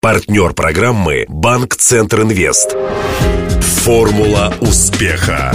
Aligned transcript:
Партнер 0.00 0.52
программы 0.54 1.24
«Банк 1.28 1.74
Центр 1.74 2.20
Инвест». 2.22 2.76
Формула 3.82 4.54
успеха. 4.60 5.52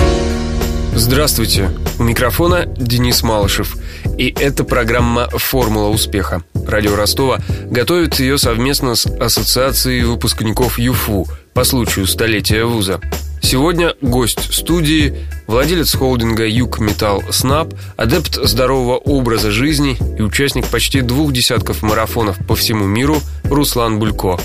Здравствуйте. 0.93 1.69
У 1.97 2.03
микрофона 2.03 2.65
Денис 2.65 3.23
Малышев. 3.23 3.77
И 4.17 4.35
это 4.37 4.65
программа 4.65 5.29
«Формула 5.29 5.87
успеха». 5.87 6.43
Радио 6.67 6.97
Ростова 6.97 7.39
готовит 7.71 8.19
ее 8.19 8.37
совместно 8.37 8.95
с 8.95 9.05
Ассоциацией 9.05 10.03
выпускников 10.03 10.77
ЮФУ 10.77 11.25
по 11.53 11.63
случаю 11.63 12.05
столетия 12.05 12.65
вуза. 12.65 12.99
Сегодня 13.43 13.93
гость 14.01 14.53
студии, 14.53 15.13
владелец 15.47 15.93
холдинга 15.93 16.47
«Юг 16.47 16.79
Металл 16.79 17.21
Снаб», 17.29 17.73
адепт 17.97 18.35
здорового 18.35 18.95
образа 18.95 19.51
жизни 19.51 19.97
и 20.17 20.21
участник 20.21 20.65
почти 20.67 21.01
двух 21.01 21.33
десятков 21.33 21.83
марафонов 21.83 22.37
по 22.47 22.55
всему 22.55 22.85
миру 22.85 23.17
Руслан 23.43 23.99
Булько. 23.99 24.39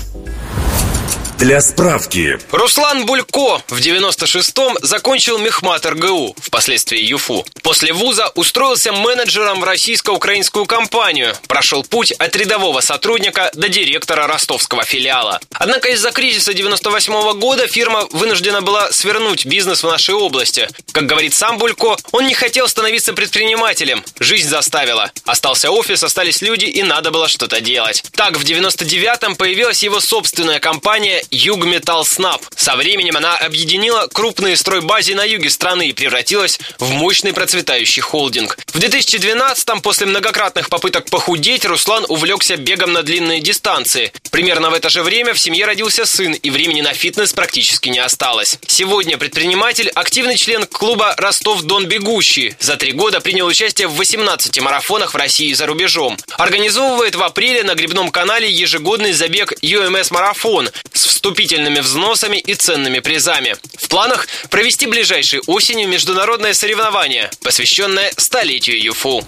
Для 1.39 1.61
справки. 1.61 2.37
Руслан 2.51 3.05
Булько 3.05 3.63
в 3.69 3.79
96-м 3.79 4.77
закончил 4.81 5.37
Мехмат 5.37 5.85
РГУ, 5.85 6.35
впоследствии 6.37 6.99
ЮФУ. 6.99 7.45
После 7.63 7.93
вуза 7.93 8.27
устроился 8.35 8.91
менеджером 8.91 9.61
в 9.61 9.63
российско-украинскую 9.63 10.65
компанию. 10.65 11.33
Прошел 11.47 11.85
путь 11.85 12.11
от 12.11 12.35
рядового 12.35 12.81
сотрудника 12.81 13.51
до 13.53 13.69
директора 13.69 14.27
ростовского 14.27 14.83
филиала. 14.83 15.39
Однако 15.53 15.87
из-за 15.91 16.11
кризиса 16.11 16.53
98 16.53 17.13
-го 17.13 17.33
года 17.35 17.67
фирма 17.67 18.05
вынуждена 18.11 18.61
была 18.61 18.91
свернуть 18.91 19.45
бизнес 19.45 19.83
в 19.83 19.87
нашей 19.87 20.15
области. 20.15 20.67
Как 20.91 21.05
говорит 21.05 21.33
сам 21.33 21.57
Булько, 21.57 21.95
он 22.11 22.27
не 22.27 22.33
хотел 22.33 22.67
становиться 22.67 23.13
предпринимателем. 23.13 24.03
Жизнь 24.19 24.49
заставила. 24.49 25.09
Остался 25.23 25.71
офис, 25.71 26.03
остались 26.03 26.41
люди 26.41 26.65
и 26.65 26.83
надо 26.83 27.11
было 27.11 27.29
что-то 27.29 27.61
делать. 27.61 28.03
Так, 28.11 28.35
в 28.35 28.43
99-м 28.43 29.37
появилась 29.37 29.83
его 29.83 30.01
собственная 30.01 30.59
компания 30.59 31.23
Югметалл 31.31 32.05
Снаб. 32.05 32.41
Со 32.55 32.75
временем 32.75 33.17
она 33.17 33.35
объединила 33.37 34.07
крупные 34.11 34.55
стройбазы 34.55 35.15
на 35.15 35.23
юге 35.23 35.49
страны 35.49 35.89
и 35.89 35.93
превратилась 35.93 36.59
в 36.77 36.91
мощный 36.91 37.33
процветающий 37.33 38.01
холдинг. 38.01 38.57
В 38.67 38.77
2012-м, 38.77 39.81
после 39.81 40.05
многократных 40.05 40.69
попыток 40.69 41.09
похудеть, 41.09 41.65
Руслан 41.65 42.05
увлекся 42.07 42.57
бегом 42.57 42.93
на 42.93 43.03
длинные 43.03 43.41
дистанции. 43.41 44.11
Примерно 44.31 44.69
в 44.69 44.73
это 44.73 44.89
же 44.89 45.03
время 45.03 45.33
в 45.33 45.39
семье 45.39 45.65
родился 45.65 46.05
сын, 46.05 46.33
и 46.33 46.49
времени 46.49 46.81
на 46.81 46.93
фитнес 46.93 47.33
практически 47.33 47.89
не 47.89 47.99
осталось. 47.99 48.59
Сегодня 48.67 49.17
предприниматель– 49.17 49.89
активный 49.95 50.37
член 50.37 50.65
клуба 50.65 51.15
«Ростов-Дон 51.17 51.85
Бегущий». 51.85 52.55
За 52.59 52.75
три 52.75 52.91
года 52.91 53.19
принял 53.19 53.47
участие 53.47 53.87
в 53.87 53.95
18 53.95 54.61
марафонах 54.61 55.13
в 55.13 55.17
России 55.17 55.49
и 55.49 55.53
за 55.53 55.65
рубежом. 55.65 56.17
Организовывает 56.37 57.15
в 57.15 57.23
апреле 57.23 57.63
на 57.63 57.75
Грибном 57.75 58.11
канале 58.11 58.49
ежегодный 58.49 59.13
забег 59.13 59.53
UMS-марафон 59.61 60.69
с 60.93 61.05
вступительными 61.19 61.81
взносами 61.81 62.37
и 62.37 62.53
ценными 62.53 62.99
призами. 62.99 63.57
В 63.77 63.89
планах 63.89 64.29
провести 64.49 64.87
ближайшей 64.87 65.41
осенью 65.47 65.89
международное 65.89 66.53
соревнование, 66.53 67.29
посвященное 67.43 68.09
столетию 68.15 68.81
ЮФУ. 68.81 69.25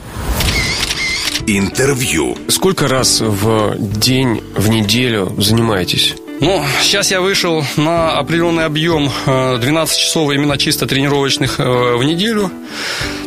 Интервью. 1.48 2.38
Сколько 2.48 2.88
раз 2.88 3.20
в 3.20 3.75
день, 3.78 4.42
в 4.56 4.70
неделю 4.70 5.36
занимаетесь? 5.38 6.14
Ну, 6.42 6.66
сейчас 6.81 7.11
я 7.11 7.22
вышел 7.22 7.64
на 7.78 8.17
определенный 8.17 8.66
объем 8.66 9.11
12 9.28 9.95
часов 9.95 10.31
именно 10.31 10.58
чисто 10.58 10.88
тренировочных 10.88 11.59
э, 11.59 11.95
в 11.95 12.03
неделю. 12.03 12.50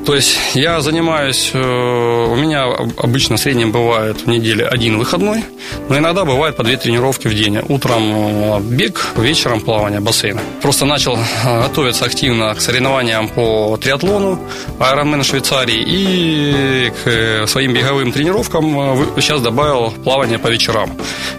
То 0.04 0.16
есть 0.16 0.36
я 0.54 0.80
занимаюсь, 0.80 1.52
э, 1.54 1.58
у 1.58 2.34
меня 2.34 2.64
обычно 2.96 3.36
в 3.36 3.38
среднем 3.38 3.70
бывает 3.70 4.22
в 4.22 4.26
неделе 4.26 4.66
один 4.66 4.98
выходной, 4.98 5.44
но 5.88 5.96
иногда 5.96 6.24
бывает 6.24 6.56
по 6.56 6.64
две 6.64 6.76
тренировки 6.76 7.28
в 7.28 7.34
день. 7.34 7.60
Утром 7.68 8.02
э, 8.02 8.60
бег, 8.62 9.12
вечером 9.16 9.60
плавание, 9.60 10.00
бассейн. 10.00 10.40
Просто 10.60 10.84
начал 10.84 11.16
готовиться 11.44 12.06
активно 12.06 12.52
к 12.56 12.60
соревнованиям 12.60 13.28
по 13.28 13.78
триатлону, 13.80 14.40
Ironman 14.80 15.22
Швейцарии 15.22 15.84
и 15.86 16.92
к 17.04 17.46
своим 17.46 17.74
беговым 17.74 18.10
тренировкам 18.10 18.74
сейчас 19.20 19.40
добавил 19.40 19.92
плавание 20.02 20.40
по 20.40 20.48
вечерам. 20.48 20.90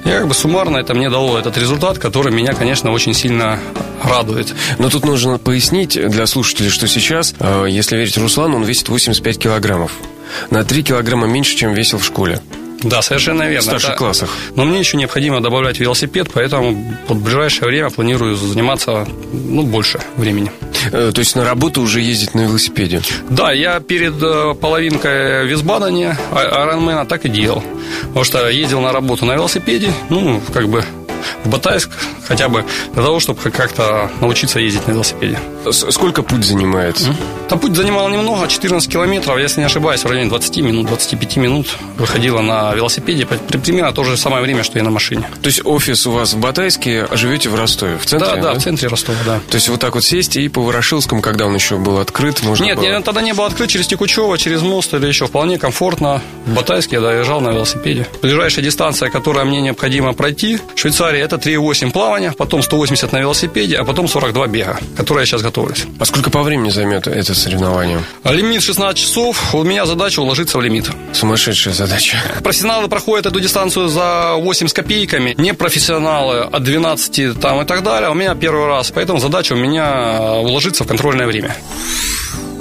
И 0.05 0.09
как 0.09 0.25
бы 0.29 0.33
суммарно 0.33 0.78
это 0.78 0.94
мне 0.94 1.09
дало 1.09 1.38
этот 1.38 1.57
результат 1.57 1.64
результат, 1.65 1.97
который 1.97 2.31
меня, 2.31 2.53
конечно, 2.53 2.91
очень 2.91 3.15
сильно 3.15 3.59
радует. 4.03 4.53
Но 4.77 4.89
тут 4.89 5.03
нужно 5.05 5.39
пояснить 5.39 5.93
для 5.93 6.27
слушателей, 6.27 6.69
что 6.69 6.87
сейчас, 6.87 7.33
э, 7.39 7.65
если 7.69 7.97
верить 7.97 8.17
Руслану, 8.17 8.57
он 8.57 8.63
весит 8.63 8.87
85 8.87 9.39
килограммов. 9.39 9.91
На 10.51 10.63
3 10.63 10.83
килограмма 10.83 11.25
меньше, 11.25 11.55
чем 11.55 11.73
весил 11.73 11.97
в 11.97 12.05
школе. 12.05 12.39
Да, 12.83 13.01
совершенно 13.01 13.43
верно. 13.43 13.61
В 13.61 13.63
старших 13.63 13.89
да. 13.91 13.95
классах. 13.95 14.29
Но 14.55 14.63
мне 14.65 14.77
еще 14.77 14.97
необходимо 14.97 15.41
добавлять 15.41 15.79
велосипед, 15.79 16.27
поэтому 16.31 16.99
в 17.07 17.23
ближайшее 17.23 17.67
время 17.67 17.89
планирую 17.89 18.35
заниматься 18.35 19.07
ну, 19.33 19.63
больше 19.63 19.99
времени. 20.17 20.51
Э, 20.91 21.11
то 21.11 21.19
есть 21.19 21.35
на 21.35 21.43
работу 21.43 21.81
уже 21.81 21.99
ездить 22.01 22.35
на 22.35 22.41
велосипеде? 22.41 23.01
Да, 23.29 23.51
я 23.51 23.79
перед 23.79 24.21
э, 24.21 24.53
половинкой 24.53 25.47
Висбадения 25.47 26.15
Ironman 26.31 27.07
так 27.07 27.25
и 27.25 27.29
делал. 27.29 27.63
Потому 28.03 28.23
что 28.23 28.49
ездил 28.49 28.81
на 28.81 28.91
работу 28.91 29.25
на 29.25 29.33
велосипеде, 29.33 29.91
ну, 30.09 30.39
как 30.53 30.67
бы 30.67 30.83
в 31.43 31.49
Батайск 31.49 31.89
хотя 32.27 32.49
бы 32.49 32.65
для 32.93 33.03
того, 33.03 33.19
чтобы 33.19 33.49
как-то 33.51 34.09
научиться 34.21 34.59
ездить 34.59 34.87
на 34.87 34.91
велосипеде. 34.91 35.39
Сколько 35.71 36.23
путь 36.23 36.43
занимает? 36.43 37.01
Там 37.49 37.59
путь 37.59 37.75
занимал 37.75 38.09
немного, 38.09 38.47
14 38.47 38.91
километров, 38.91 39.37
если 39.37 39.59
не 39.59 39.65
ошибаюсь, 39.65 40.03
в 40.03 40.07
районе 40.07 40.29
20 40.29 40.57
минут, 40.57 40.87
25 40.87 41.37
минут 41.37 41.67
выходила 41.97 42.41
на 42.41 42.73
велосипеде, 42.73 43.25
примерно 43.25 43.91
то 43.91 44.03
же 44.03 44.17
самое 44.17 44.41
время, 44.41 44.63
что 44.63 44.79
и 44.79 44.81
на 44.81 44.89
машине. 44.89 45.27
То 45.41 45.47
есть 45.47 45.61
офис 45.65 46.07
у 46.07 46.11
вас 46.11 46.33
в 46.33 46.39
Батайске, 46.39 47.07
а 47.09 47.15
живете 47.15 47.49
в 47.49 47.55
Ростове, 47.55 47.97
в 47.97 48.05
центре? 48.05 48.29
Да, 48.29 48.35
да, 48.35 48.53
да? 48.53 48.59
в 48.59 48.63
центре 48.63 48.87
Ростова, 48.87 49.17
да. 49.25 49.39
То 49.49 49.55
есть 49.55 49.69
вот 49.69 49.79
так 49.79 49.95
вот 49.95 50.03
сесть 50.03 50.37
и 50.37 50.47
по 50.49 50.61
Ворошилскому, 50.61 51.21
когда 51.21 51.45
он 51.45 51.55
еще 51.55 51.77
был 51.77 51.99
открыт, 51.99 52.43
можно 52.43 52.63
Нет, 52.63 52.77
было... 52.77 53.01
тогда 53.01 53.21
не 53.21 53.33
был 53.33 53.43
открыт 53.43 53.69
через 53.69 53.87
Текучево, 53.87 54.37
через 54.37 54.61
мост 54.61 54.93
или 54.93 55.07
еще 55.07 55.27
вполне 55.27 55.57
комфортно. 55.57 56.21
В 56.45 56.53
Батайске 56.53 56.97
я 56.97 57.01
доезжал 57.01 57.41
на 57.41 57.49
велосипеде. 57.49 58.07
Ближайшая 58.21 58.63
дистанция, 58.63 59.09
которая 59.09 59.45
мне 59.45 59.61
необходимо 59.61 60.13
пройти, 60.13 60.57
в 60.57 60.75
Швейцарии, 61.15 61.21
это 61.21 61.35
3,8 61.37 61.91
плавания, 61.91 62.33
потом 62.37 62.61
180 62.61 63.11
на 63.11 63.19
велосипеде, 63.19 63.77
а 63.77 63.83
потом 63.83 64.07
42 64.07 64.47
бега, 64.47 64.79
которые 64.97 65.21
я 65.21 65.25
сейчас 65.25 65.41
готовлюсь. 65.41 65.85
А 65.99 66.05
сколько 66.05 66.29
по 66.29 66.43
времени 66.43 66.69
займет 66.69 67.07
это 67.07 67.33
соревнование? 67.33 67.99
Лимит 68.23 68.63
16 68.63 68.97
часов. 68.97 69.55
У 69.55 69.63
меня 69.63 69.85
задача 69.85 70.21
уложиться 70.21 70.57
в 70.57 70.61
лимит. 70.61 70.89
Сумасшедшая 71.13 71.73
задача. 71.73 72.17
Профессионалы 72.43 72.87
проходят 72.87 73.25
эту 73.25 73.39
дистанцию 73.39 73.87
за 73.87 74.33
8 74.35 74.67
с 74.67 74.73
копейками. 74.73 75.35
Не 75.37 75.53
профессионалы 75.53 76.39
от 76.39 76.63
12 76.63 77.39
там 77.39 77.61
и 77.61 77.65
так 77.65 77.83
далее. 77.83 78.09
У 78.09 78.13
меня 78.13 78.35
первый 78.35 78.67
раз. 78.67 78.91
Поэтому 78.91 79.19
задача 79.19 79.53
у 79.53 79.57
меня 79.57 80.33
уложиться 80.41 80.83
в 80.83 80.87
контрольное 80.87 81.27
время 81.27 81.55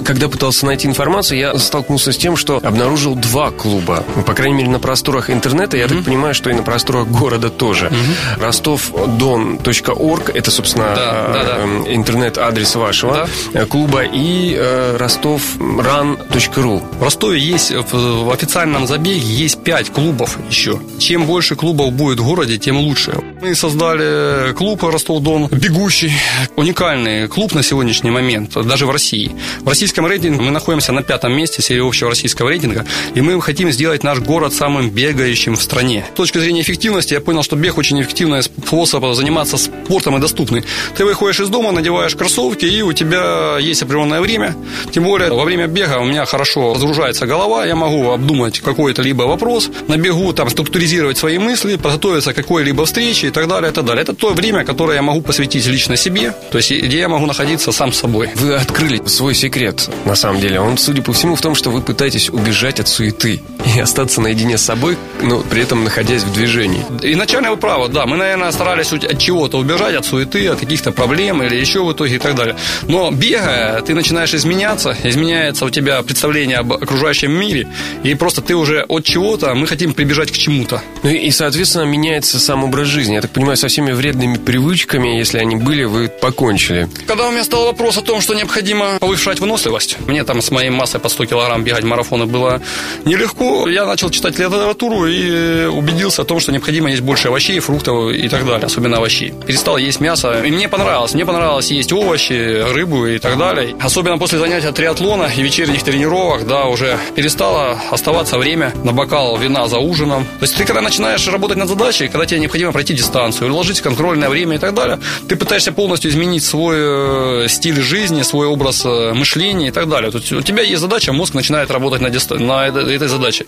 когда 0.05 0.29
пытался 0.29 0.65
найти 0.65 0.87
информацию, 0.87 1.39
я 1.39 1.57
столкнулся 1.57 2.11
с 2.13 2.17
тем, 2.17 2.37
что 2.37 2.59
обнаружил 2.63 3.15
два 3.15 3.51
клуба. 3.51 4.03
По 4.25 4.33
крайней 4.33 4.55
мере, 4.55 4.69
на 4.69 4.79
просторах 4.79 5.29
интернета, 5.29 5.77
я 5.77 5.85
mm-hmm. 5.85 5.95
так 5.95 6.05
понимаю, 6.05 6.35
что 6.35 6.49
и 6.49 6.53
на 6.53 6.63
просторах 6.63 7.07
города 7.07 7.49
тоже. 7.49 7.87
Mm-hmm. 7.87 8.43
Ростовдон.орг 8.43 10.29
это, 10.33 10.51
собственно, 10.51 10.95
да, 10.95 11.27
да, 11.33 11.43
да. 11.43 11.57
Эм, 11.57 11.83
интернет-адрес 11.87 12.75
вашего 12.75 13.27
да. 13.53 13.65
клуба 13.65 14.03
и 14.03 14.55
э, 14.55 14.97
ростовран.ру. 14.97 16.83
В 16.99 17.03
Ростове 17.03 17.39
есть, 17.39 17.71
в 17.71 18.31
официальном 18.31 18.87
забеге 18.87 19.19
есть 19.19 19.63
пять 19.63 19.89
клубов 19.89 20.37
еще. 20.49 20.79
Чем 20.99 21.25
больше 21.25 21.55
клубов 21.55 21.93
будет 21.93 22.19
в 22.19 22.25
городе, 22.25 22.57
тем 22.57 22.77
лучше. 22.77 23.13
Мы 23.41 23.55
создали 23.55 24.53
клуб 24.53 24.83
Ростов-Дон, 24.83 25.47
бегущий. 25.47 26.13
Уникальный 26.55 27.27
клуб 27.27 27.53
на 27.53 27.63
сегодняшний 27.63 28.11
момент, 28.11 28.53
даже 28.53 28.85
в 28.85 28.91
России. 28.91 29.31
В 29.61 29.69
российском 29.69 29.94
российском 29.95 30.07
рейтинге 30.07 30.41
мы 30.43 30.51
находимся 30.51 30.91
на 30.91 31.03
пятом 31.03 31.33
месте 31.33 31.61
среди 31.61 31.79
общего 31.79 32.09
российского 32.09 32.49
рейтинга, 32.49 32.85
и 33.13 33.21
мы 33.21 33.41
хотим 33.41 33.71
сделать 33.71 34.03
наш 34.03 34.19
город 34.19 34.53
самым 34.53 34.89
бегающим 34.89 35.55
в 35.55 35.61
стране. 35.61 36.05
С 36.13 36.17
точки 36.17 36.37
зрения 36.37 36.61
эффективности 36.61 37.13
я 37.13 37.21
понял, 37.21 37.43
что 37.43 37.55
бег 37.55 37.77
очень 37.77 38.01
эффективный 38.01 38.43
способ 38.43 39.05
заниматься 39.13 39.57
спортом 39.57 40.17
и 40.17 40.19
доступный. 40.19 40.63
Ты 40.97 41.05
выходишь 41.05 41.39
из 41.39 41.49
дома, 41.49 41.71
надеваешь 41.71 42.15
кроссовки, 42.15 42.65
и 42.65 42.81
у 42.81 42.91
тебя 42.93 43.57
есть 43.59 43.83
определенное 43.83 44.19
время. 44.19 44.55
Тем 44.91 45.03
более 45.05 45.31
во 45.31 45.45
время 45.45 45.67
бега 45.67 45.99
у 45.99 46.05
меня 46.05 46.25
хорошо 46.25 46.73
разгружается 46.73 47.25
голова, 47.25 47.65
я 47.65 47.75
могу 47.75 48.11
обдумать 48.11 48.59
какой-то 48.59 49.01
либо 49.01 49.23
вопрос 49.23 49.69
на 49.87 49.97
бегу, 49.97 50.33
там 50.33 50.49
структуризировать 50.49 51.17
свои 51.17 51.37
мысли, 51.37 51.77
подготовиться 51.77 52.33
к 52.33 52.35
какой-либо 52.35 52.85
встрече 52.85 53.27
и 53.27 53.31
так 53.31 53.47
далее, 53.47 53.71
и 53.71 53.73
так 53.73 53.85
далее. 53.85 54.03
Это 54.03 54.13
то 54.13 54.33
время, 54.33 54.65
которое 54.65 54.95
я 54.95 55.01
могу 55.01 55.21
посвятить 55.21 55.65
лично 55.67 55.95
себе, 55.95 56.33
то 56.51 56.57
есть 56.57 56.71
где 56.71 56.99
я 56.99 57.07
могу 57.07 57.25
находиться 57.25 57.71
сам 57.71 57.93
собой. 57.93 58.29
Вы 58.35 58.55
открыли 58.55 59.01
свой 59.05 59.33
секрет 59.33 59.84
на 60.05 60.15
самом 60.15 60.41
деле? 60.41 60.59
Он, 60.59 60.77
судя 60.77 61.01
по 61.01 61.13
всему, 61.13 61.35
в 61.35 61.41
том, 61.41 61.55
что 61.55 61.69
вы 61.69 61.81
пытаетесь 61.81 62.29
убежать 62.29 62.79
от 62.79 62.87
суеты 62.87 63.41
и 63.75 63.79
остаться 63.79 64.21
наедине 64.21 64.57
с 64.57 64.61
собой, 64.61 64.97
но 65.21 65.41
при 65.41 65.61
этом 65.61 65.83
находясь 65.83 66.23
в 66.23 66.33
движении. 66.33 66.83
Изначально 67.01 67.51
вы 67.51 67.57
правы, 67.57 67.89
да. 67.89 68.05
Мы, 68.05 68.17
наверное, 68.17 68.51
старались 68.51 68.91
от 68.93 69.19
чего-то 69.19 69.57
убежать, 69.57 69.95
от 69.95 70.05
суеты, 70.05 70.47
от 70.47 70.59
каких-то 70.59 70.91
проблем 70.91 71.43
или 71.43 71.55
еще 71.55 71.83
в 71.83 71.91
итоге 71.91 72.15
и 72.15 72.19
так 72.19 72.35
далее. 72.35 72.55
Но 72.83 73.11
бегая, 73.11 73.81
ты 73.81 73.93
начинаешь 73.93 74.33
изменяться, 74.33 74.95
изменяется 75.03 75.65
у 75.65 75.69
тебя 75.69 76.01
представление 76.01 76.57
об 76.57 76.73
окружающем 76.73 77.31
мире, 77.31 77.67
и 78.03 78.13
просто 78.15 78.41
ты 78.41 78.55
уже 78.55 78.85
от 78.87 79.03
чего-то, 79.03 79.53
мы 79.55 79.67
хотим 79.67 79.93
прибежать 79.93 80.31
к 80.31 80.35
чему-то. 80.37 80.81
Ну 81.03 81.09
и, 81.09 81.31
соответственно, 81.31 81.83
меняется 81.83 82.39
сам 82.39 82.63
образ 82.63 82.87
жизни. 82.87 83.15
Я 83.15 83.21
так 83.21 83.31
понимаю, 83.31 83.57
со 83.57 83.67
всеми 83.67 83.91
вредными 83.91 84.37
привычками, 84.37 85.17
если 85.17 85.39
они 85.39 85.55
были, 85.55 85.83
вы 85.83 86.07
покончили. 86.07 86.89
Когда 87.07 87.27
у 87.27 87.31
меня 87.31 87.43
стал 87.43 87.65
вопрос 87.65 87.97
о 87.97 88.01
том, 88.01 88.21
что 88.21 88.33
необходимо 88.33 88.97
повышать 88.99 89.39
выносливость, 89.39 89.74
мне 90.07 90.23
там 90.23 90.41
с 90.41 90.51
моей 90.51 90.69
массой 90.69 90.99
по 90.99 91.09
100 91.09 91.25
килограмм 91.25 91.63
бегать 91.63 91.83
марафоны 91.83 92.25
было 92.25 92.61
нелегко, 93.05 93.67
я 93.69 93.85
начал 93.85 94.09
читать 94.09 94.37
литературу 94.37 95.05
и 95.05 95.65
убедился 95.65 96.21
о 96.21 96.25
том, 96.25 96.39
что 96.39 96.51
необходимо 96.51 96.89
есть 96.89 97.01
больше 97.01 97.27
овощей, 97.27 97.59
фруктов 97.59 98.13
и 98.13 98.27
так 98.29 98.45
далее, 98.45 98.65
особенно 98.65 98.97
овощей. 98.97 99.33
Перестал 99.45 99.77
есть 99.77 99.99
мясо, 99.99 100.41
и 100.43 100.51
мне 100.51 100.67
понравилось. 100.69 101.13
Мне 101.13 101.25
понравилось 101.25 101.71
есть 101.71 101.91
овощи, 101.91 102.63
рыбу 102.73 103.05
и 103.07 103.19
так 103.19 103.37
далее. 103.37 103.75
Особенно 103.79 104.17
после 104.17 104.39
занятия 104.39 104.71
триатлона 104.71 105.29
и 105.35 105.41
вечерних 105.41 105.83
тренировок, 105.83 106.47
да, 106.47 106.65
уже 106.65 106.97
перестало 107.15 107.79
оставаться 107.91 108.37
время 108.37 108.73
на 108.83 108.91
бокал 108.91 109.37
вина 109.37 109.67
за 109.67 109.77
ужином. 109.77 110.25
То 110.39 110.43
есть 110.43 110.55
ты 110.55 110.65
когда 110.65 110.81
начинаешь 110.81 111.27
работать 111.27 111.57
над 111.57 111.69
задачей, 111.69 112.07
когда 112.07 112.25
тебе 112.25 112.39
необходимо 112.39 112.71
пройти 112.71 112.93
дистанцию, 112.93 113.51
уложить 113.51 113.81
контрольное 113.81 114.29
время 114.29 114.55
и 114.55 114.59
так 114.59 114.73
далее, 114.73 114.99
ты 115.27 115.35
пытаешься 115.35 115.71
полностью 115.71 116.11
изменить 116.11 116.43
свой 116.43 116.75
э, 116.77 117.47
стиль 117.47 117.81
жизни, 117.81 118.21
свой 118.21 118.47
образ 118.47 118.83
э, 118.85 119.13
мышления 119.55 119.67
и 119.69 119.71
так 119.71 119.89
далее. 119.89 120.11
То 120.11 120.17
есть 120.17 120.31
у 120.31 120.41
тебя 120.41 120.63
есть 120.63 120.81
задача, 120.81 121.13
мозг 121.13 121.33
начинает 121.33 121.71
работать 121.71 122.01
на, 122.01 122.09
диста... 122.09 122.35
на 122.35 122.67
этой 122.67 123.07
задаче. 123.07 123.45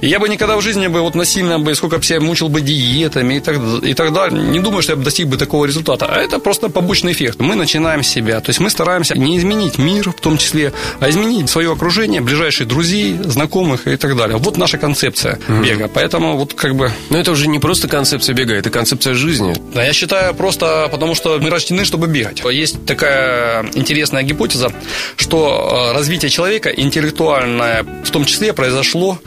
И 0.00 0.08
я 0.08 0.18
бы 0.18 0.28
никогда 0.28 0.56
в 0.56 0.62
жизни 0.62 0.86
бы 0.86 1.00
вот 1.00 1.14
насильно 1.14 1.58
бы, 1.58 1.74
сколько 1.74 1.98
бы 1.98 2.04
себя 2.04 2.20
мучил 2.20 2.48
бы 2.48 2.60
диетами 2.60 3.34
и 3.34 3.40
так, 3.40 3.56
и 3.82 3.94
так 3.94 4.12
далее, 4.12 4.40
не 4.40 4.60
думаю, 4.60 4.82
что 4.82 4.92
я 4.92 4.96
бы 4.96 5.04
достиг 5.04 5.28
бы 5.28 5.36
такого 5.36 5.66
результата. 5.66 6.06
А 6.06 6.20
это 6.20 6.38
просто 6.38 6.68
побочный 6.68 7.12
эффект. 7.12 7.40
Мы 7.40 7.54
начинаем 7.54 8.02
себя. 8.02 8.40
То 8.40 8.50
есть 8.50 8.60
мы 8.60 8.70
стараемся 8.70 9.16
не 9.18 9.38
изменить 9.38 9.78
мир 9.78 10.10
в 10.10 10.20
том 10.20 10.38
числе, 10.38 10.72
а 11.00 11.08
изменить 11.08 11.50
свое 11.50 11.72
окружение, 11.72 12.20
ближайших 12.20 12.68
друзей, 12.68 13.16
знакомых 13.24 13.86
и 13.86 13.96
так 13.96 14.16
далее. 14.16 14.36
Вот 14.36 14.56
наша 14.56 14.78
концепция 14.78 15.38
mm-hmm. 15.48 15.62
бега. 15.62 15.88
Поэтому 15.92 16.36
вот 16.36 16.54
как 16.54 16.74
бы... 16.74 16.90
Но 17.10 17.18
это 17.18 17.32
уже 17.32 17.48
не 17.48 17.58
просто 17.58 17.88
концепция 17.88 18.34
бега, 18.34 18.54
это 18.54 18.70
концепция 18.70 19.14
жизни. 19.14 19.54
Да, 19.74 19.84
я 19.84 19.92
считаю 19.92 20.34
просто 20.34 20.88
потому, 20.90 21.14
что 21.14 21.38
мы 21.38 21.50
рождены, 21.50 21.84
чтобы 21.84 22.06
бегать. 22.06 22.42
Есть 22.44 22.84
такая 22.86 23.64
интересная 23.74 24.22
гипотеза, 24.22 24.72
что 25.16 25.45
э, 25.46 25.92
развитие 25.92 26.30
человека 26.30 26.70
интеллектуальное 26.70 27.84
в 28.04 28.10
том 28.10 28.24
числе 28.24 28.52
произошло 28.52 29.18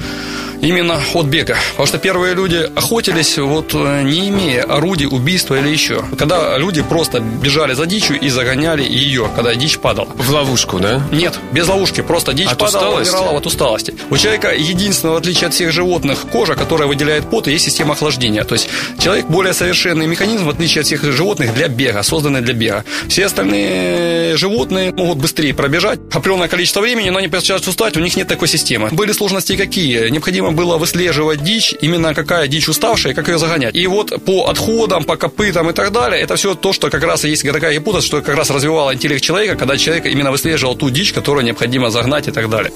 именно 0.62 1.00
от 1.14 1.26
бега. 1.26 1.58
Потому 1.72 1.88
что 1.88 1.98
первые 1.98 2.36
люди 2.36 2.70
охотились, 2.76 3.38
вот 3.38 3.74
э, 3.74 4.02
не 4.04 4.30
имея 4.30 4.64
орудий 4.64 5.08
убийства 5.08 5.56
или 5.56 5.70
еще. 5.70 6.04
Когда 6.18 6.58
люди 6.58 6.82
просто 6.82 7.20
бежали 7.20 7.74
за 7.74 7.86
дичью 7.86 8.20
и 8.20 8.30
загоняли 8.30 8.84
ее, 8.84 9.30
когда 9.36 9.56
дичь 9.56 9.80
падала. 9.80 10.08
В 10.16 10.30
ловушку, 10.30 10.80
да? 10.80 11.02
Нет, 11.12 11.40
без 11.52 11.68
ловушки. 11.68 12.02
Просто 12.02 12.34
дичь 12.34 12.48
от 12.48 12.58
падала, 12.58 13.00
усталости? 13.02 13.16
умирала 13.16 13.38
от 13.38 13.46
усталости. 13.46 13.94
У 14.10 14.18
человека 14.18 14.54
единственное, 14.54 15.16
в 15.16 15.18
отличие 15.18 15.48
от 15.48 15.54
всех 15.54 15.72
животных, 15.72 16.20
кожа, 16.32 16.56
которая 16.56 16.88
выделяет 16.88 17.30
пот, 17.30 17.48
и 17.48 17.52
есть 17.52 17.66
система 17.66 17.94
охлаждения. 17.94 18.44
То 18.44 18.54
есть 18.54 18.70
человек 19.00 19.28
более 19.28 19.54
совершенный 19.54 20.08
механизм, 20.08 20.46
в 20.46 20.50
отличие 20.50 20.82
от 20.82 20.88
всех 20.88 21.04
животных, 21.04 21.54
для 21.54 21.68
бега, 21.68 22.04
созданный 22.04 22.42
для 22.42 22.54
бега. 22.54 22.84
Все 23.08 23.26
остальные 23.26 24.38
животные 24.38 24.92
могут 24.92 25.18
быстрее 25.18 25.54
пробежать 25.54 26.00
определенное 26.12 26.48
количество 26.48 26.82
времени, 26.82 27.10
но 27.10 27.20
они 27.20 27.28
начинают 27.28 27.68
устать, 27.68 27.98
у 27.98 28.00
них 28.00 28.16
нет 28.16 28.28
такой 28.28 28.48
системы. 28.48 28.90
Были 28.92 29.12
сложности 29.12 29.56
какие? 29.56 30.10
Необходимо 30.10 30.49
было 30.56 30.78
выслеживать 30.78 31.44
дичь, 31.44 31.76
именно 31.82 32.14
какая 32.14 32.48
дичь 32.48 32.68
уставшая, 32.68 33.14
как 33.14 33.28
ее 33.28 33.38
загонять. 33.38 33.76
И 33.76 33.88
вот 33.88 34.24
по 34.24 34.48
отходам, 34.48 35.04
по 35.04 35.18
копытам 35.18 35.70
и 35.70 35.74
так 35.74 35.92
далее, 35.92 36.22
это 36.22 36.36
все 36.36 36.56
то, 36.56 36.74
что 36.74 36.90
как 36.90 37.04
раз 37.04 37.26
и 37.26 37.30
есть 37.30 37.44
такая 37.44 37.74
гипотеза, 37.74 38.06
что 38.06 38.22
как 38.22 38.36
раз 38.36 38.50
развивало 38.50 38.94
интеллект 38.94 39.24
человека, 39.24 39.56
когда 39.56 39.78
человек 39.78 40.06
именно 40.06 40.32
выслеживал 40.32 40.76
ту 40.76 40.90
дичь, 40.90 41.14
которую 41.14 41.46
необходимо 41.46 41.90
загнать 41.90 42.28
и 42.28 42.32
так 42.32 42.50
далее. 42.50 42.72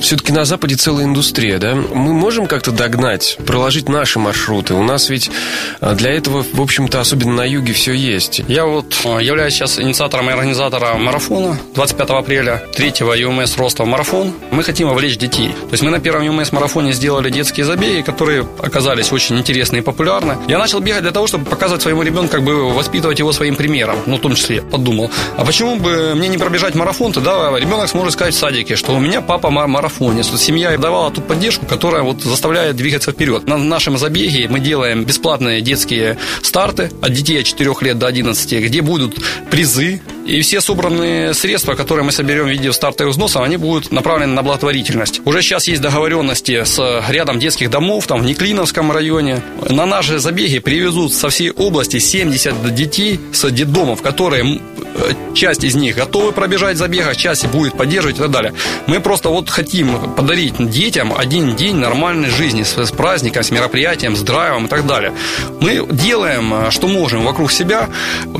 Все-таки 0.00 0.32
на 0.32 0.44
Западе 0.44 0.74
целая 0.74 1.04
индустрия, 1.04 1.58
да? 1.58 1.74
Мы 1.74 2.12
можем 2.12 2.46
как-то 2.46 2.72
догнать, 2.72 3.38
проложить 3.46 3.88
наши 3.88 4.18
маршруты? 4.18 4.74
У 4.74 4.82
нас 4.82 5.08
ведь 5.10 5.30
а, 5.80 5.94
для 5.94 6.10
этого, 6.12 6.44
в 6.52 6.60
общем-то, 6.60 7.00
особенно 7.00 7.32
на 7.32 7.44
юге 7.44 7.72
все 7.72 7.92
есть. 7.92 8.42
Я 8.48 8.66
вот 8.66 8.96
э, 9.04 9.22
являюсь 9.22 9.54
сейчас 9.54 9.78
инициатором 9.78 10.28
и 10.28 10.32
организатором 10.32 11.04
марафона 11.04 11.58
25 11.74 12.10
апреля, 12.10 12.62
третьего 12.74 13.12
ЮМС 13.12 13.56
Ростов 13.56 13.86
марафон. 13.86 14.34
Мы 14.50 14.62
хотим 14.62 14.88
вовлечь 14.88 15.16
детей. 15.16 15.48
То 15.48 15.72
есть 15.72 15.82
мы 15.82 15.90
на 15.90 16.00
первом 16.00 16.22
ЮМС 16.22 16.52
марафоне 16.52 16.75
сделали 16.92 17.30
детские 17.30 17.64
забеги, 17.66 18.02
которые 18.02 18.46
оказались 18.58 19.12
очень 19.12 19.38
интересны 19.38 19.78
и 19.78 19.80
популярны. 19.80 20.36
Я 20.48 20.58
начал 20.58 20.80
бегать 20.80 21.02
для 21.02 21.12
того, 21.12 21.26
чтобы 21.26 21.44
показывать 21.44 21.82
своему 21.82 22.02
ребенку, 22.02 22.32
как 22.32 22.42
бы 22.42 22.72
воспитывать 22.72 23.18
его 23.18 23.32
своим 23.32 23.56
примером. 23.56 23.98
Ну, 24.06 24.16
в 24.16 24.20
том 24.20 24.34
числе, 24.34 24.62
подумал, 24.62 25.10
а 25.36 25.44
почему 25.44 25.76
бы 25.76 26.14
мне 26.14 26.28
не 26.28 26.38
пробежать 26.38 26.74
марафон? 26.74 27.12
Тогда 27.12 27.58
ребенок 27.58 27.88
сможет 27.88 28.12
сказать 28.12 28.34
в 28.34 28.38
садике, 28.38 28.76
что 28.76 28.94
у 28.94 28.98
меня 28.98 29.20
папа 29.20 29.50
марафонец. 29.50 30.26
Семья 30.40 30.76
давала 30.78 31.10
ту 31.10 31.20
поддержку, 31.20 31.66
которая 31.66 32.02
вот 32.02 32.22
заставляет 32.22 32.76
двигаться 32.76 33.12
вперед. 33.12 33.46
На 33.46 33.58
нашем 33.58 33.96
забеге 33.98 34.48
мы 34.48 34.60
делаем 34.60 35.04
бесплатные 35.04 35.60
детские 35.60 36.18
старты 36.42 36.90
от 37.02 37.12
детей 37.12 37.40
от 37.40 37.46
4 37.46 37.72
лет 37.80 37.98
до 37.98 38.06
11, 38.06 38.64
где 38.64 38.82
будут 38.82 39.16
призы, 39.50 40.00
и 40.26 40.40
все 40.40 40.60
собранные 40.60 41.34
средства, 41.34 41.74
которые 41.74 42.04
мы 42.04 42.12
соберем 42.12 42.46
в 42.46 42.48
виде 42.48 42.72
стартовых 42.72 43.12
взносов, 43.12 43.42
они 43.42 43.56
будут 43.56 43.92
направлены 43.92 44.32
на 44.32 44.42
благотворительность. 44.42 45.20
Уже 45.24 45.40
сейчас 45.40 45.68
есть 45.68 45.80
договоренности 45.80 46.64
с 46.64 47.04
рядом 47.08 47.38
детских 47.38 47.70
домов, 47.70 48.06
там 48.06 48.20
в 48.20 48.24
Неклиновском 48.24 48.90
районе. 48.90 49.40
На 49.68 49.86
наши 49.86 50.18
забеги 50.18 50.58
привезут 50.58 51.14
со 51.14 51.28
всей 51.28 51.50
области 51.52 51.98
70 51.98 52.74
детей 52.74 53.20
с 53.32 53.48
детдомов, 53.50 54.02
которые 54.02 54.60
э, 54.96 55.12
часть 55.34 55.64
из 55.64 55.76
них 55.76 55.96
готовы 55.96 56.32
пробежать 56.32 56.76
забега, 56.76 57.14
часть 57.14 57.46
будет 57.46 57.76
поддерживать 57.76 58.16
и 58.16 58.20
так 58.20 58.30
далее. 58.30 58.52
Мы 58.86 59.00
просто 59.00 59.28
вот 59.28 59.48
хотим 59.48 60.14
подарить 60.14 60.54
детям 60.58 61.14
один 61.16 61.54
день 61.54 61.76
нормальной 61.76 62.30
жизни 62.30 62.64
с, 62.64 62.76
с 62.76 62.90
праздником, 62.90 63.44
с 63.44 63.50
мероприятием, 63.50 64.16
с 64.16 64.22
драйвом 64.22 64.66
и 64.66 64.68
так 64.68 64.86
далее. 64.86 65.12
Мы 65.60 65.86
делаем, 65.88 66.52
э, 66.52 66.70
что 66.70 66.88
можем 66.88 67.24
вокруг 67.24 67.52
себя. 67.52 67.88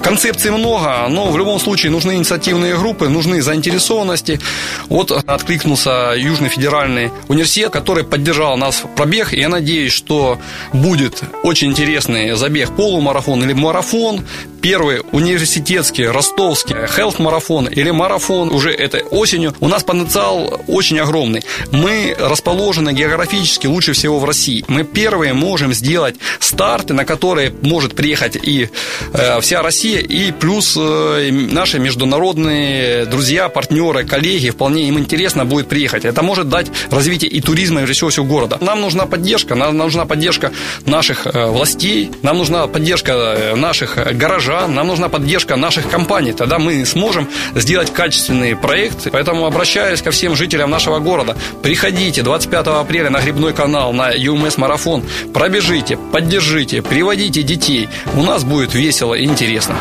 Концепций 0.03 0.51
много, 0.51 1.07
но 1.09 1.31
в 1.31 1.39
любом 1.39 1.61
случае 1.61 1.76
нужны 1.85 2.15
инициативные 2.15 2.77
группы, 2.77 3.09
нужны 3.09 3.43
заинтересованности. 3.43 4.41
Вот 4.89 5.11
откликнулся 5.11 6.15
Южный 6.17 6.49
федеральный 6.49 7.11
университет, 7.29 7.71
который 7.71 8.05
поддержал 8.05 8.57
нас 8.57 8.77
в 8.77 8.89
пробег, 8.95 9.33
и 9.33 9.41
я 9.41 9.49
надеюсь, 9.49 9.93
что 9.93 10.39
будет 10.73 11.23
очень 11.43 11.69
интересный 11.69 12.35
забег 12.37 12.75
полумарафон 12.75 13.43
или 13.43 13.53
марафон, 13.53 14.25
первый 14.61 15.03
университетский, 15.13 16.07
ростовский, 16.07 16.75
health 16.75 17.21
марафон 17.21 17.67
или 17.67 17.91
марафон 17.91 18.51
уже 18.51 18.71
этой 18.71 19.03
осенью. 19.03 19.55
У 19.61 19.69
нас 19.69 19.85
потенциал 19.85 20.61
очень 20.67 20.99
огромный. 20.99 21.43
Мы 21.73 22.17
расположены 22.19 22.93
географически 22.93 23.67
лучше 23.67 23.93
всего 23.93 24.19
в 24.19 24.25
России. 24.25 24.65
Мы 24.69 24.85
первые 24.85 25.33
можем 25.33 25.73
сделать 25.73 26.17
старты, 26.41 26.95
на 26.95 27.05
которые 27.05 27.53
может 27.63 27.95
приехать 27.95 28.37
и 28.37 28.69
э, 29.13 29.41
вся 29.41 29.63
Россия, 29.63 30.01
и 30.01 30.33
плюс 30.33 30.77
э, 30.77 31.31
наши 31.31 31.79
международные 31.79 33.07
друзья, 33.07 33.49
партнеры, 33.49 34.05
коллеги. 34.05 34.51
Вполне 34.51 34.89
им 34.89 34.99
интересно 34.99 35.45
будет 35.45 35.69
приехать. 35.69 36.05
Это 36.05 36.23
может 36.23 36.49
дать 36.49 36.67
развитие 36.91 37.31
и 37.31 37.41
туризма, 37.41 37.83
и 37.83 37.87
всего 37.87 38.11
всего 38.11 38.27
города. 38.27 38.59
Нам 38.61 38.81
нужна 38.81 39.07
поддержка, 39.07 39.55
нам 39.55 39.77
нужна 39.77 40.05
поддержка 40.07 40.53
наших 40.85 41.27
э, 41.27 41.47
властей, 41.47 42.11
нам 42.23 42.39
нужна 42.39 42.67
поддержка 42.67 43.13
э, 43.13 43.55
наших 43.57 43.97
горожан, 44.17 44.56
нам 44.67 44.87
нужна 44.87 45.09
поддержка 45.09 45.57
наших 45.57 45.91
компаний. 45.91 46.33
Тогда 46.33 46.59
мы 46.59 46.85
сможем 46.87 47.29
сделать 47.55 47.93
качественный 47.93 48.57
проект. 48.57 49.09
Поэтому 49.13 49.47
обращаюсь 49.47 50.03
ко 50.03 50.11
всем 50.11 50.35
жителям 50.37 50.71
нашего 50.71 50.99
города. 50.99 51.37
Приходите 51.63 52.23
25 52.23 52.67
апреля 52.67 53.11
на 53.11 53.21
Грибной 53.21 53.53
канал, 53.53 53.93
на 53.93 54.11
ЮМС 54.11 54.57
Марафон. 54.57 55.03
Пробежите, 55.35 55.97
поддержите, 55.97 56.83
приводите 56.83 57.43
детей. 57.43 57.89
У 58.15 58.23
нас 58.23 58.45
будет 58.45 58.75
весело 58.75 59.15
и 59.15 59.25
интересно. 59.25 59.77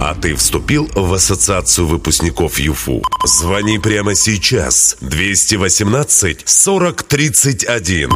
А 0.00 0.14
ты 0.14 0.34
вступил 0.34 0.90
в 0.94 1.14
ассоциацию 1.14 1.86
выпускников 1.86 2.58
ЮФУ? 2.58 3.02
Звони 3.24 3.78
прямо 3.78 4.14
сейчас. 4.14 4.96
218 5.00 6.42
40 6.44 7.02
31. 7.04 8.10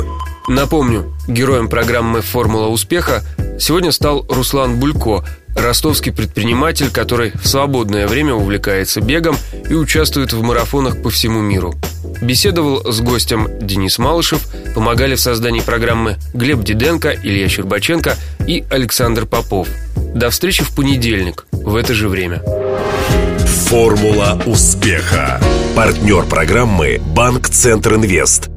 Напомню, 0.49 1.14
героем 1.28 1.68
программы 1.68 2.23
«Формула 2.23 2.68
успеха» 2.68 3.23
сегодня 3.61 3.92
стал 3.92 4.26
Руслан 4.28 4.76
Булько, 4.76 5.25
ростовский 5.61 6.12
предприниматель, 6.12 6.91
который 6.91 7.33
в 7.35 7.47
свободное 7.47 8.07
время 8.07 8.35
увлекается 8.35 9.00
бегом 9.00 9.37
и 9.69 9.75
участвует 9.75 10.33
в 10.33 10.43
марафонах 10.43 11.03
по 11.03 11.11
всему 11.11 11.41
миру. 11.41 11.75
Беседовал 12.21 12.91
с 12.91 13.00
гостем 13.00 13.49
Денис 13.61 13.99
Малышев, 13.99 14.43
помогали 14.75 15.15
в 15.15 15.21
создании 15.21 15.61
программы 15.61 16.17
Глеб 16.35 16.62
Диденко, 16.62 17.17
Илья 17.23 17.49
Щербаченко 17.49 18.17
и 18.47 18.65
Александр 18.71 19.27
Попов. 19.27 19.69
До 20.15 20.31
встречи 20.31 20.65
в 20.65 20.75
понедельник 20.75 21.47
в 21.53 21.77
это 21.77 21.95
же 21.95 22.09
время. 22.09 22.43
Формула 23.69 24.41
успеха. 24.47 25.41
Партнер 25.77 26.25
программы 26.25 27.00
«Банк 27.15 27.49
Центр 27.49 27.95
Инвест». 27.95 28.49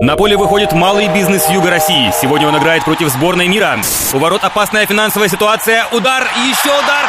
На 0.00 0.16
поле 0.16 0.36
выходит 0.36 0.72
малый 0.72 1.08
бизнес 1.08 1.48
Юга 1.48 1.70
России. 1.70 2.10
Сегодня 2.20 2.48
он 2.48 2.58
играет 2.58 2.84
против 2.84 3.08
сборной 3.10 3.46
мира. 3.46 3.78
У 4.12 4.18
ворот 4.18 4.42
опасная 4.42 4.86
финансовая 4.86 5.28
ситуация. 5.28 5.86
Удар, 5.92 6.24
еще 6.48 6.70
удар. 6.70 7.08